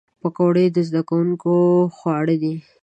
[0.21, 1.53] پکورې د زدهکوونکو
[1.95, 2.53] خواړه دي